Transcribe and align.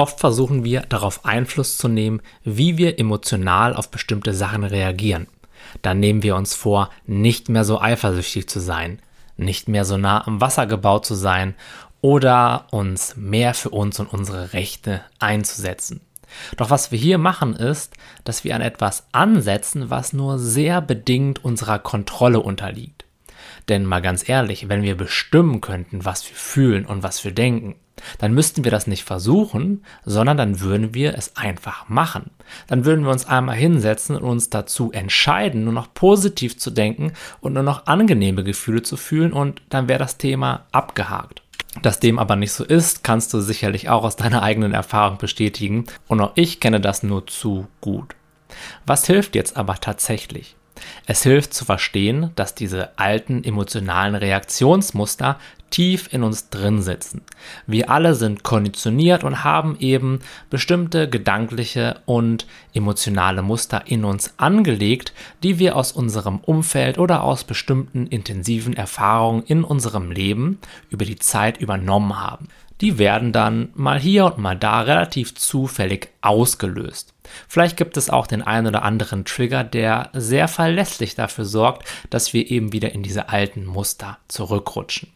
Oft 0.00 0.18
versuchen 0.18 0.64
wir 0.64 0.80
darauf 0.80 1.26
Einfluss 1.26 1.76
zu 1.76 1.86
nehmen, 1.86 2.22
wie 2.42 2.78
wir 2.78 2.98
emotional 2.98 3.76
auf 3.76 3.90
bestimmte 3.90 4.32
Sachen 4.32 4.64
reagieren. 4.64 5.26
Dann 5.82 6.00
nehmen 6.00 6.22
wir 6.22 6.36
uns 6.36 6.54
vor, 6.54 6.88
nicht 7.04 7.50
mehr 7.50 7.66
so 7.66 7.78
eifersüchtig 7.78 8.48
zu 8.48 8.60
sein, 8.60 9.02
nicht 9.36 9.68
mehr 9.68 9.84
so 9.84 9.98
nah 9.98 10.26
am 10.26 10.40
Wasser 10.40 10.66
gebaut 10.66 11.04
zu 11.04 11.14
sein 11.14 11.54
oder 12.00 12.64
uns 12.70 13.14
mehr 13.16 13.52
für 13.52 13.68
uns 13.68 14.00
und 14.00 14.06
unsere 14.06 14.54
Rechte 14.54 15.02
einzusetzen. 15.18 16.00
Doch 16.56 16.70
was 16.70 16.90
wir 16.90 16.98
hier 16.98 17.18
machen 17.18 17.54
ist, 17.54 17.92
dass 18.24 18.42
wir 18.42 18.56
an 18.56 18.62
etwas 18.62 19.04
ansetzen, 19.12 19.90
was 19.90 20.14
nur 20.14 20.38
sehr 20.38 20.80
bedingt 20.80 21.44
unserer 21.44 21.78
Kontrolle 21.78 22.40
unterliegt. 22.40 23.04
Denn 23.68 23.84
mal 23.84 24.02
ganz 24.02 24.28
ehrlich, 24.28 24.68
wenn 24.68 24.82
wir 24.82 24.96
bestimmen 24.96 25.60
könnten, 25.60 26.04
was 26.04 26.28
wir 26.28 26.36
fühlen 26.36 26.86
und 26.86 27.02
was 27.02 27.24
wir 27.24 27.32
denken, 27.32 27.76
dann 28.18 28.32
müssten 28.34 28.64
wir 28.64 28.70
das 28.70 28.86
nicht 28.86 29.04
versuchen, 29.04 29.84
sondern 30.04 30.36
dann 30.36 30.60
würden 30.60 30.94
wir 30.94 31.16
es 31.16 31.36
einfach 31.36 31.88
machen. 31.88 32.30
Dann 32.66 32.84
würden 32.84 33.04
wir 33.04 33.12
uns 33.12 33.26
einmal 33.26 33.56
hinsetzen 33.56 34.16
und 34.16 34.22
uns 34.24 34.50
dazu 34.50 34.92
entscheiden, 34.92 35.64
nur 35.64 35.72
noch 35.72 35.92
positiv 35.92 36.58
zu 36.58 36.70
denken 36.70 37.12
und 37.40 37.52
nur 37.52 37.62
noch 37.62 37.86
angenehme 37.86 38.44
Gefühle 38.44 38.82
zu 38.82 38.96
fühlen 38.96 39.32
und 39.32 39.62
dann 39.68 39.88
wäre 39.88 39.98
das 39.98 40.18
Thema 40.18 40.66
abgehakt. 40.72 41.42
Dass 41.82 42.00
dem 42.00 42.18
aber 42.18 42.34
nicht 42.34 42.52
so 42.52 42.64
ist, 42.64 43.04
kannst 43.04 43.32
du 43.32 43.40
sicherlich 43.40 43.88
auch 43.88 44.02
aus 44.02 44.16
deiner 44.16 44.42
eigenen 44.42 44.72
Erfahrung 44.72 45.18
bestätigen 45.18 45.84
und 46.08 46.20
auch 46.20 46.32
ich 46.34 46.58
kenne 46.58 46.80
das 46.80 47.02
nur 47.02 47.26
zu 47.26 47.68
gut. 47.80 48.16
Was 48.86 49.06
hilft 49.06 49.36
jetzt 49.36 49.56
aber 49.56 49.76
tatsächlich? 49.76 50.56
Es 51.06 51.22
hilft 51.22 51.54
zu 51.54 51.64
verstehen, 51.64 52.30
dass 52.36 52.54
diese 52.54 52.98
alten 52.98 53.44
emotionalen 53.44 54.14
Reaktionsmuster 54.14 55.38
tief 55.70 56.12
in 56.12 56.22
uns 56.22 56.50
drin 56.50 56.82
sitzen. 56.82 57.22
Wir 57.66 57.90
alle 57.90 58.14
sind 58.14 58.42
konditioniert 58.42 59.24
und 59.24 59.44
haben 59.44 59.76
eben 59.78 60.20
bestimmte 60.50 61.08
gedankliche 61.08 62.00
und 62.06 62.46
emotionale 62.74 63.42
Muster 63.42 63.84
in 63.86 64.04
uns 64.04 64.34
angelegt, 64.36 65.12
die 65.42 65.58
wir 65.58 65.76
aus 65.76 65.92
unserem 65.92 66.38
Umfeld 66.38 66.98
oder 66.98 67.22
aus 67.22 67.44
bestimmten 67.44 68.06
intensiven 68.06 68.74
Erfahrungen 68.74 69.44
in 69.44 69.64
unserem 69.64 70.10
Leben 70.10 70.58
über 70.90 71.04
die 71.04 71.18
Zeit 71.18 71.58
übernommen 71.58 72.20
haben. 72.20 72.48
Die 72.80 72.98
werden 72.98 73.32
dann 73.32 73.70
mal 73.74 73.98
hier 73.98 74.24
und 74.24 74.38
mal 74.38 74.56
da 74.56 74.80
relativ 74.80 75.34
zufällig 75.34 76.08
ausgelöst. 76.22 77.14
Vielleicht 77.46 77.76
gibt 77.76 77.96
es 77.96 78.10
auch 78.10 78.26
den 78.26 78.42
einen 78.42 78.68
oder 78.68 78.82
anderen 78.82 79.24
Trigger, 79.24 79.64
der 79.64 80.10
sehr 80.12 80.48
verlässlich 80.48 81.14
dafür 81.14 81.44
sorgt, 81.44 81.86
dass 82.08 82.32
wir 82.32 82.50
eben 82.50 82.72
wieder 82.72 82.92
in 82.92 83.02
diese 83.02 83.28
alten 83.28 83.66
Muster 83.66 84.18
zurückrutschen. 84.28 85.10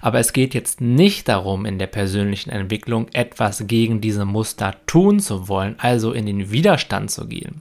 Aber 0.00 0.18
es 0.18 0.32
geht 0.32 0.52
jetzt 0.52 0.80
nicht 0.80 1.28
darum, 1.28 1.64
in 1.64 1.78
der 1.78 1.86
persönlichen 1.86 2.50
Entwicklung 2.50 3.08
etwas 3.12 3.66
gegen 3.66 4.00
diese 4.00 4.24
Muster 4.24 4.74
tun 4.86 5.20
zu 5.20 5.48
wollen, 5.48 5.76
also 5.78 6.12
in 6.12 6.26
den 6.26 6.50
Widerstand 6.50 7.10
zu 7.10 7.26
gehen. 7.26 7.60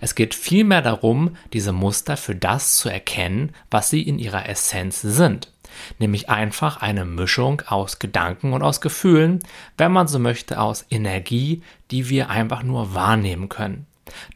Es 0.00 0.14
geht 0.14 0.34
vielmehr 0.34 0.82
darum, 0.82 1.36
diese 1.52 1.72
Muster 1.72 2.16
für 2.16 2.34
das 2.34 2.76
zu 2.76 2.88
erkennen, 2.88 3.52
was 3.70 3.90
sie 3.90 4.02
in 4.02 4.18
ihrer 4.18 4.48
Essenz 4.48 5.00
sind. 5.00 5.53
Nämlich 5.98 6.28
einfach 6.28 6.82
eine 6.82 7.04
Mischung 7.04 7.62
aus 7.66 7.98
Gedanken 7.98 8.52
und 8.52 8.62
aus 8.62 8.80
Gefühlen, 8.80 9.40
wenn 9.76 9.92
man 9.92 10.08
so 10.08 10.18
möchte, 10.18 10.60
aus 10.60 10.84
Energie, 10.90 11.62
die 11.90 12.08
wir 12.08 12.30
einfach 12.30 12.62
nur 12.62 12.94
wahrnehmen 12.94 13.48
können. 13.48 13.86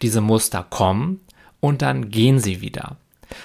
Diese 0.03 0.21
Muster 0.21 0.65
kommen 0.69 1.21
und 1.61 1.83
dann 1.83 2.11
gehen 2.11 2.39
sie 2.39 2.61
wieder. 2.61 2.97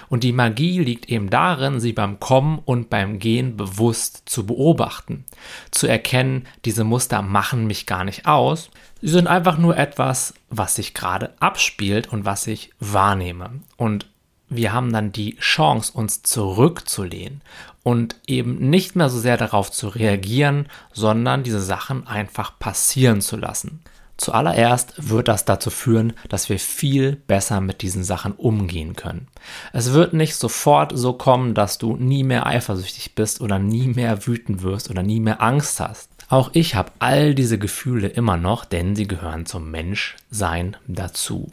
Und 0.10 0.24
die 0.24 0.32
Magie 0.32 0.80
liegt 0.80 1.10
eben 1.10 1.30
darin, 1.30 1.80
sie 1.80 1.94
beim 1.94 2.20
Kommen 2.20 2.60
und 2.64 2.90
beim 2.90 3.20
Gehen 3.20 3.58
bewusst 3.58 4.24
zu 4.26 4.46
beobachten, 4.46 5.26
zu 5.72 5.88
erkennen, 5.88 6.48
diese 6.66 6.84
Muster 6.84 7.22
machen 7.22 7.68
mich 7.68 7.86
gar 7.86 8.04
nicht 8.04 8.26
aus, 8.26 8.70
sie 9.02 9.10
sind 9.10 9.28
einfach 9.28 9.58
nur 9.58 9.78
etwas, 9.78 10.34
was 10.50 10.76
sich 10.76 10.94
gerade 10.94 11.34
abspielt 11.40 12.12
und 12.12 12.26
was 12.26 12.48
ich 12.48 12.72
wahrnehme. 12.80 13.52
Und 13.76 14.08
wir 14.56 14.74
haben 14.74 14.92
dann 14.94 15.12
die 15.12 15.36
Chance, 15.38 15.92
uns 15.94 16.24
zurückzulehnen 16.24 17.42
und 17.84 18.16
eben 18.28 18.70
nicht 18.70 18.96
mehr 18.96 19.10
so 19.10 19.20
sehr 19.20 19.38
darauf 19.38 19.72
zu 19.72 19.90
reagieren, 19.90 20.68
sondern 20.94 21.44
diese 21.44 21.62
Sachen 21.62 22.08
einfach 22.08 22.58
passieren 22.60 23.22
zu 23.22 23.38
lassen. 23.38 23.82
Zuallererst 24.18 25.10
wird 25.10 25.28
das 25.28 25.44
dazu 25.44 25.70
führen, 25.70 26.14
dass 26.30 26.48
wir 26.48 26.60
viel 26.60 27.16
besser 27.16 27.62
mit 27.62 27.82
diesen 27.82 28.04
Sachen 28.04 28.34
umgehen 28.34 28.96
können. 28.96 29.28
Es 29.74 29.92
wird 29.92 30.14
nicht 30.14 30.36
sofort 30.36 30.94
so 30.96 31.14
kommen, 31.14 31.54
dass 31.56 31.78
du 31.78 31.98
nie 31.98 32.24
mehr 32.24 32.46
eifersüchtig 32.46 33.16
bist 33.16 33.42
oder 33.42 33.60
nie 33.60 33.88
mehr 33.88 34.26
wütend 34.28 34.62
wirst 34.62 34.90
oder 34.90 35.04
nie 35.04 35.20
mehr 35.20 35.42
Angst 35.42 35.80
hast. 35.80 36.10
Auch 36.30 36.52
ich 36.54 36.76
habe 36.76 36.92
all 37.00 37.36
diese 37.36 37.58
Gefühle 37.58 38.08
immer 38.08 38.38
noch, 38.38 38.66
denn 38.66 38.96
sie 38.96 39.08
gehören 39.08 39.46
zum 39.46 39.72
Menschsein 39.72 40.78
dazu. 40.88 41.52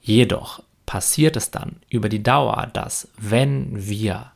Jedoch 0.00 0.62
passiert 0.94 1.34
es 1.36 1.50
dann 1.50 1.80
über 1.90 2.08
die 2.08 2.22
Dauer, 2.22 2.68
dass 2.72 3.08
wenn 3.18 3.88
wir 3.88 4.30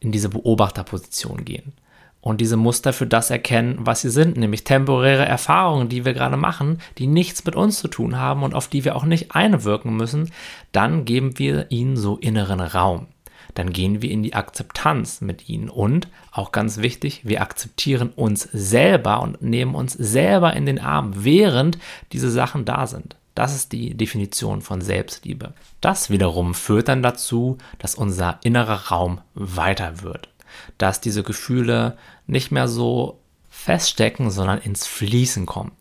in 0.00 0.10
diese 0.10 0.28
Beobachterposition 0.28 1.44
gehen, 1.44 1.74
und 2.20 2.40
diese 2.40 2.56
Muster 2.56 2.92
für 2.92 3.06
das 3.06 3.30
erkennen, 3.30 3.76
was 3.78 4.00
sie 4.00 4.10
sind, 4.10 4.36
nämlich 4.36 4.64
temporäre 4.64 5.24
Erfahrungen, 5.24 5.88
die 5.88 6.04
wir 6.04 6.12
gerade 6.12 6.36
machen, 6.36 6.80
die 6.98 7.06
nichts 7.06 7.44
mit 7.44 7.54
uns 7.54 7.78
zu 7.78 7.86
tun 7.86 8.18
haben 8.18 8.42
und 8.42 8.52
auf 8.52 8.66
die 8.66 8.84
wir 8.84 8.96
auch 8.96 9.04
nicht 9.04 9.36
einwirken 9.36 9.96
müssen, 9.96 10.32
dann 10.72 11.04
geben 11.04 11.38
wir 11.38 11.70
ihnen 11.70 11.96
so 11.96 12.16
inneren 12.16 12.60
Raum. 12.60 13.06
Dann 13.54 13.72
gehen 13.72 14.02
wir 14.02 14.10
in 14.10 14.24
die 14.24 14.34
Akzeptanz 14.34 15.20
mit 15.20 15.48
ihnen 15.48 15.70
und, 15.70 16.08
auch 16.32 16.50
ganz 16.50 16.78
wichtig, 16.78 17.20
wir 17.24 17.42
akzeptieren 17.42 18.10
uns 18.10 18.42
selber 18.52 19.22
und 19.22 19.40
nehmen 19.40 19.76
uns 19.76 19.92
selber 19.92 20.52
in 20.52 20.66
den 20.66 20.80
Arm, 20.80 21.12
während 21.24 21.78
diese 22.10 22.30
Sachen 22.32 22.64
da 22.64 22.88
sind. 22.88 23.14
Das 23.34 23.54
ist 23.54 23.72
die 23.72 23.96
Definition 23.96 24.60
von 24.60 24.80
Selbstliebe. 24.80 25.54
Das 25.80 26.10
wiederum 26.10 26.54
führt 26.54 26.88
dann 26.88 27.02
dazu, 27.02 27.58
dass 27.78 27.94
unser 27.94 28.38
innerer 28.42 28.88
Raum 28.88 29.20
weiter 29.34 30.02
wird 30.02 30.30
dass 30.78 31.00
diese 31.00 31.22
Gefühle 31.22 31.96
nicht 32.26 32.50
mehr 32.50 32.68
so 32.68 33.20
feststecken, 33.48 34.30
sondern 34.30 34.58
ins 34.58 34.86
Fließen 34.86 35.46
kommen. 35.46 35.72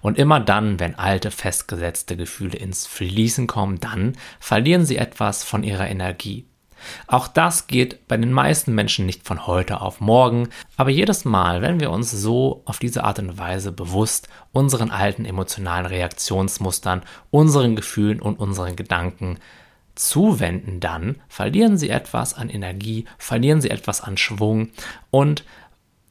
Und 0.00 0.18
immer 0.18 0.38
dann, 0.38 0.78
wenn 0.78 0.94
alte, 0.94 1.30
festgesetzte 1.30 2.16
Gefühle 2.16 2.56
ins 2.56 2.86
Fließen 2.86 3.46
kommen, 3.46 3.80
dann 3.80 4.16
verlieren 4.38 4.84
sie 4.84 4.96
etwas 4.96 5.44
von 5.44 5.64
ihrer 5.64 5.88
Energie. 5.88 6.46
Auch 7.06 7.28
das 7.28 7.66
geht 7.66 8.08
bei 8.08 8.16
den 8.16 8.32
meisten 8.32 8.74
Menschen 8.74 9.06
nicht 9.06 9.26
von 9.26 9.46
heute 9.46 9.80
auf 9.80 10.00
morgen, 10.00 10.48
aber 10.76 10.90
jedes 10.90 11.24
Mal, 11.24 11.62
wenn 11.62 11.80
wir 11.80 11.90
uns 11.90 12.10
so 12.10 12.62
auf 12.64 12.78
diese 12.78 13.04
Art 13.04 13.18
und 13.18 13.38
Weise 13.38 13.72
bewusst 13.72 14.28
unseren 14.52 14.90
alten 14.90 15.24
emotionalen 15.24 15.86
Reaktionsmustern, 15.86 17.02
unseren 17.30 17.76
Gefühlen 17.76 18.20
und 18.20 18.38
unseren 18.38 18.76
Gedanken 18.76 19.38
zuwenden, 19.94 20.80
dann 20.80 21.16
verlieren 21.28 21.76
sie 21.76 21.90
etwas 21.90 22.34
an 22.34 22.48
Energie, 22.48 23.04
verlieren 23.18 23.60
sie 23.60 23.70
etwas 23.70 24.00
an 24.00 24.16
Schwung 24.16 24.70
und 25.10 25.44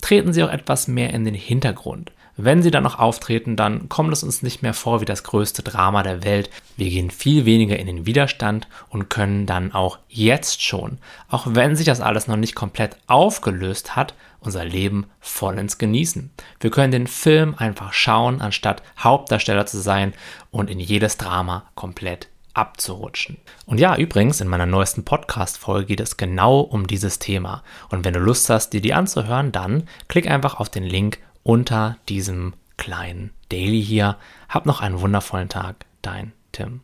treten 0.02 0.34
sie 0.34 0.44
auch 0.44 0.52
etwas 0.52 0.88
mehr 0.88 1.14
in 1.14 1.26
den 1.26 1.36
Hintergrund. 1.36 2.12
Wenn 2.38 2.64
sie 2.64 2.72
dann 2.72 2.84
noch 2.84 3.00
auftreten, 3.00 3.56
dann 3.56 3.90
kommt 3.90 4.14
es 4.14 4.24
uns 4.24 4.42
nicht 4.42 4.62
mehr 4.62 4.74
vor 4.74 5.02
wie 5.02 5.06
das 5.06 5.24
größte 5.24 5.64
Drama 5.64 6.03
der 6.03 6.24
Welt. 6.24 6.50
Wir 6.78 6.90
gehen 6.90 7.12
viel 7.12 7.46
weniger 7.46 7.78
in 7.78 7.88
den 7.88 8.06
Widerstand 8.06 8.68
und 8.90 9.09
können 9.09 9.46
dann 9.46 9.74
auch 9.74 10.00
jetzt 10.08 10.64
schon, 10.64 10.97
auch 11.30 11.46
wenn 11.50 11.75
sich 11.75 11.86
das 11.86 12.02
alles 12.02 12.28
noch 12.28 12.38
nicht 12.38 12.56
komplett 12.56 12.97
aufgelöst 13.08 13.96
hat, 13.96 14.14
unser 14.40 14.66
Leben 14.66 15.06
vollends 15.19 15.78
genießen. 15.78 16.31
Wir 16.59 16.72
können 16.72 16.92
den 16.92 17.08
Film 17.08 17.56
einfach 17.58 17.94
schauen, 17.94 18.42
anstatt 18.42 18.81
Hauptdarsteller 18.98 19.66
zu 19.66 19.80
sein 19.80 20.13
und 20.50 20.69
in 20.69 20.80
jedes 20.80 21.18
Drama 21.18 21.66
komplett 21.75 22.28
abzurutschen. 22.53 23.38
Und 23.66 23.80
ja, 23.80 23.96
übrigens, 23.96 24.42
in 24.42 24.48
meiner 24.48 24.66
neuesten 24.66 25.06
Podcast-Folge 25.06 25.86
geht 25.86 26.00
es 26.00 26.18
genau 26.18 26.59
um 26.59 26.88
dieses 26.88 27.19
Thema. 27.19 27.63
Und 27.90 28.03
wenn 28.03 28.13
du 28.13 28.19
Lust 28.19 28.50
hast, 28.50 28.72
dir 28.74 28.81
die 28.81 28.94
anzuhören, 28.94 29.52
dann 29.52 29.84
klick 30.08 30.30
einfach 30.30 30.59
auf 30.59 30.69
den 30.69 30.84
Link 30.84 31.19
unter 31.44 31.97
diesem 32.09 32.53
kleinen 32.78 33.31
Daily 33.50 33.83
hier. 33.83 34.18
Hab 34.50 34.66
noch 34.66 34.81
einen 34.81 35.01
wundervollen 35.01 35.50
Tag, 35.50 35.86
dein 36.01 36.33
Tim. 36.51 36.81